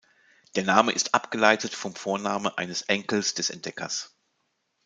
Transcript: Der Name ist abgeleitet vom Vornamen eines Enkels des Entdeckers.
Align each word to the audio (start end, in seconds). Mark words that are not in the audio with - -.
Der 0.55 0.63
Name 0.63 0.93
ist 0.93 1.13
abgeleitet 1.13 1.75
vom 1.75 1.95
Vornamen 1.95 2.47
eines 2.47 2.81
Enkels 2.81 3.35
des 3.35 3.51
Entdeckers. 3.51 4.09